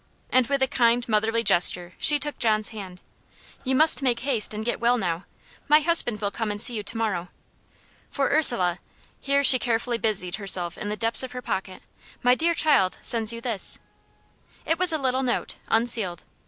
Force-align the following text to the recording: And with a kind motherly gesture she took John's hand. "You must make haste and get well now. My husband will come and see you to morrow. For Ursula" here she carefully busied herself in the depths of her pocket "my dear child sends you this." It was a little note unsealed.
And 0.31 0.47
with 0.47 0.63
a 0.63 0.67
kind 0.67 1.07
motherly 1.07 1.43
gesture 1.43 1.93
she 1.99 2.17
took 2.17 2.39
John's 2.39 2.69
hand. 2.69 3.01
"You 3.63 3.75
must 3.75 4.01
make 4.01 4.21
haste 4.21 4.51
and 4.51 4.65
get 4.65 4.79
well 4.79 4.97
now. 4.97 5.25
My 5.67 5.81
husband 5.81 6.19
will 6.19 6.31
come 6.31 6.49
and 6.49 6.59
see 6.59 6.73
you 6.75 6.81
to 6.81 6.97
morrow. 6.97 7.27
For 8.09 8.29
Ursula" 8.31 8.79
here 9.21 9.43
she 9.43 9.59
carefully 9.59 9.99
busied 9.99 10.37
herself 10.37 10.75
in 10.75 10.89
the 10.89 10.97
depths 10.97 11.21
of 11.21 11.33
her 11.33 11.41
pocket 11.43 11.83
"my 12.23 12.33
dear 12.33 12.55
child 12.55 12.97
sends 13.03 13.31
you 13.31 13.41
this." 13.41 13.77
It 14.65 14.79
was 14.79 14.91
a 14.91 14.97
little 14.97 15.21
note 15.21 15.57
unsealed. 15.67 16.23